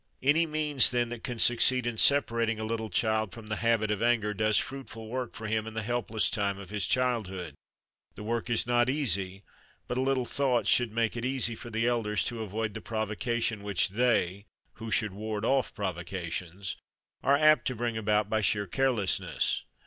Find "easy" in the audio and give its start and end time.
8.89-9.43, 11.23-11.53